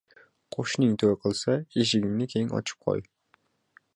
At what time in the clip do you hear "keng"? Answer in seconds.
2.33-2.51